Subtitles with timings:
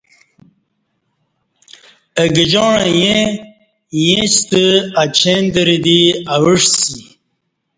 [2.23, 3.23] اگِجاعں ییں
[3.97, 4.63] ایݩستہ
[5.03, 6.01] اچیندرہ دی
[6.33, 6.97] اوعسی